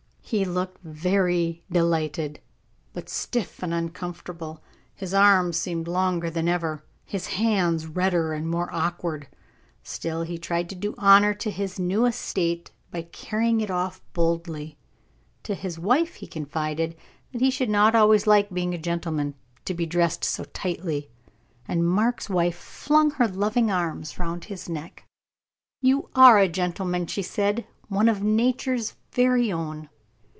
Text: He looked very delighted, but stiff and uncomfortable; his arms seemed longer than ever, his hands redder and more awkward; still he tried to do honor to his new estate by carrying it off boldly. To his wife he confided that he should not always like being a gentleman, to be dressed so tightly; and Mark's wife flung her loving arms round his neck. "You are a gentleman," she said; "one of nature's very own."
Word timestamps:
He 0.23 0.45
looked 0.45 0.81
very 0.81 1.61
delighted, 1.69 2.39
but 2.93 3.09
stiff 3.09 3.61
and 3.61 3.73
uncomfortable; 3.73 4.63
his 4.95 5.13
arms 5.13 5.57
seemed 5.57 5.89
longer 5.89 6.29
than 6.29 6.47
ever, 6.47 6.85
his 7.03 7.27
hands 7.27 7.85
redder 7.85 8.31
and 8.31 8.49
more 8.49 8.73
awkward; 8.73 9.27
still 9.83 10.21
he 10.21 10.37
tried 10.37 10.69
to 10.69 10.75
do 10.75 10.95
honor 10.97 11.33
to 11.33 11.51
his 11.51 11.77
new 11.77 12.05
estate 12.05 12.71
by 12.91 13.01
carrying 13.01 13.59
it 13.59 13.69
off 13.69 13.99
boldly. 14.13 14.77
To 15.43 15.53
his 15.53 15.77
wife 15.77 16.15
he 16.15 16.27
confided 16.27 16.95
that 17.33 17.41
he 17.41 17.51
should 17.51 17.69
not 17.69 17.93
always 17.93 18.25
like 18.25 18.51
being 18.53 18.73
a 18.73 18.77
gentleman, 18.77 19.35
to 19.65 19.73
be 19.73 19.85
dressed 19.85 20.23
so 20.23 20.45
tightly; 20.45 21.11
and 21.67 21.85
Mark's 21.85 22.29
wife 22.29 22.55
flung 22.55 23.11
her 23.11 23.27
loving 23.27 23.69
arms 23.69 24.17
round 24.17 24.45
his 24.45 24.69
neck. 24.69 25.03
"You 25.81 26.07
are 26.15 26.39
a 26.39 26.47
gentleman," 26.47 27.07
she 27.07 27.21
said; 27.21 27.67
"one 27.89 28.07
of 28.07 28.23
nature's 28.23 28.93
very 29.11 29.51
own." 29.51 29.89